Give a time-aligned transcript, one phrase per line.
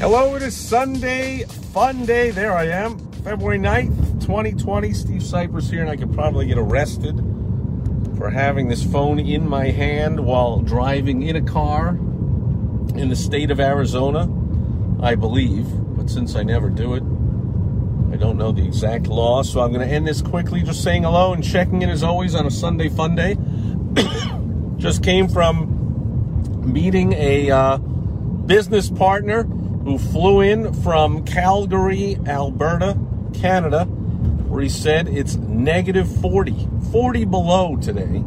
[0.00, 2.30] Hello, it is Sunday, fun day.
[2.30, 4.94] There I am, February 9th, 2020.
[4.94, 7.16] Steve Sipress here, and I could probably get arrested
[8.16, 13.50] for having this phone in my hand while driving in a car in the state
[13.50, 14.22] of Arizona,
[15.04, 15.66] I believe.
[15.94, 17.02] But since I never do it,
[18.10, 21.02] I don't know the exact law, so I'm going to end this quickly just saying
[21.02, 23.36] hello and checking in as always on a Sunday fun day.
[24.78, 29.46] just came from meeting a uh, business partner
[29.84, 32.98] who flew in from Calgary, Alberta,
[33.34, 38.22] Canada, where he said it's negative 40, 40 below today.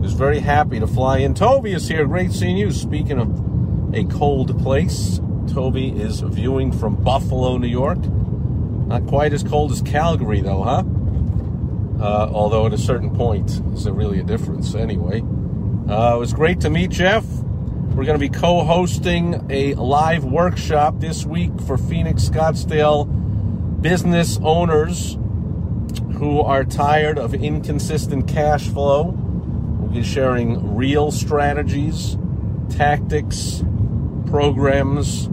[0.00, 1.32] Was very happy to fly in.
[1.32, 2.06] Toby is here.
[2.06, 2.70] Great seeing you.
[2.70, 7.98] Speaking of a cold place, Toby is viewing from Buffalo, New York.
[7.98, 10.82] Not quite as cold as Calgary, though, huh?
[11.98, 15.22] Uh, although at a certain point, is there really a difference anyway?
[15.88, 17.24] Uh, it was great to meet Jeff.
[17.94, 23.06] We're going to be co hosting a live workshop this week for Phoenix Scottsdale
[23.80, 25.16] business owners
[26.14, 29.14] who are tired of inconsistent cash flow.
[29.14, 32.18] We'll be sharing real strategies,
[32.68, 33.62] tactics,
[34.26, 35.26] programs,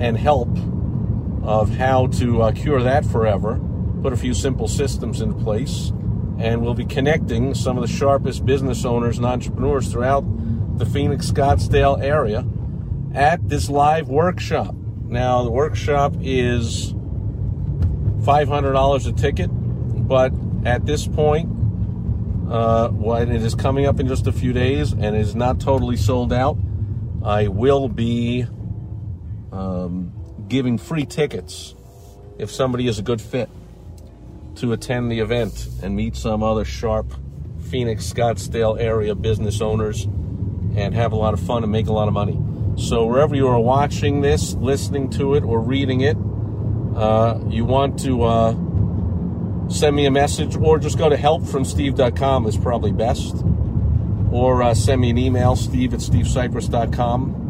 [0.00, 0.50] and help
[1.44, 3.60] of how to uh, cure that forever.
[4.02, 5.92] Put a few simple systems in place.
[6.40, 10.24] And we'll be connecting some of the sharpest business owners and entrepreneurs throughout
[10.76, 12.44] the Phoenix Scottsdale area
[13.14, 14.74] at this live workshop.
[15.04, 16.92] Now, the workshop is
[18.22, 19.50] $500 a ticket,
[20.08, 20.32] but
[20.64, 21.48] at this point,
[22.50, 25.96] uh, when it is coming up in just a few days and is not totally
[25.96, 26.58] sold out,
[27.22, 28.46] I will be
[29.52, 30.12] um,
[30.48, 31.74] giving free tickets
[32.38, 33.48] if somebody is a good fit
[34.56, 37.12] to attend the event and meet some other sharp
[37.70, 40.06] Phoenix Scottsdale area business owners
[40.76, 42.38] and have a lot of fun and make a lot of money.
[42.76, 46.16] So wherever you are watching this, listening to it, or reading it,
[46.96, 48.52] uh, you want to uh,
[49.68, 53.44] send me a message or just go to helpfromsteve.com is probably best.
[54.32, 57.42] Or uh, send me an email, steve at stevesipress.com.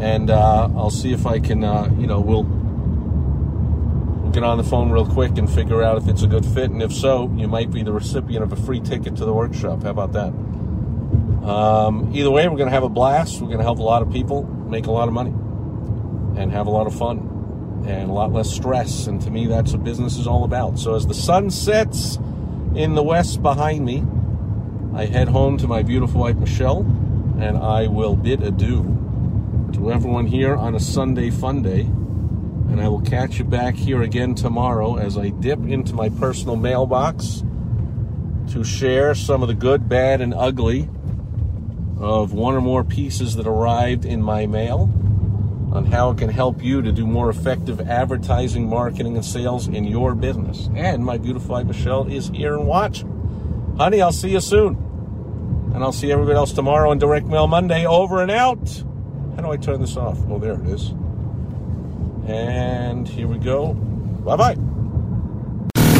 [0.00, 4.64] And uh, I'll see if I can, uh, you know, we'll, we'll get on the
[4.64, 6.70] phone real quick and figure out if it's a good fit.
[6.70, 9.84] And if so, you might be the recipient of a free ticket to the workshop.
[9.84, 10.32] How about that?
[11.44, 13.40] Um, either way, we're going to have a blast.
[13.40, 15.30] We're going to help a lot of people make a lot of money
[16.40, 19.06] and have a lot of fun and a lot less stress.
[19.06, 20.78] And to me, that's what business is all about.
[20.78, 22.16] So as the sun sets
[22.74, 24.04] in the west behind me,
[24.94, 26.80] I head home to my beautiful wife Michelle,
[27.38, 28.82] and I will bid adieu
[29.74, 31.82] to everyone here on a Sunday fun day.
[31.82, 36.56] And I will catch you back here again tomorrow as I dip into my personal
[36.56, 37.42] mailbox
[38.48, 40.88] to share some of the good, bad, and ugly
[41.98, 44.90] of one or more pieces that arrived in my mail
[45.72, 49.84] on how it can help you to do more effective advertising, marketing, and sales in
[49.84, 50.70] your business.
[50.74, 53.74] And my beautiful wife Michelle is here and watching.
[53.76, 54.76] Honey, I'll see you soon.
[55.74, 57.86] And I'll see everybody else tomorrow on Direct Mail Monday.
[57.86, 58.84] Over and out.
[59.36, 60.18] How do I turn this off?
[60.28, 60.90] Oh, there it is.
[62.26, 63.74] And here we go.
[63.74, 64.77] Bye bye.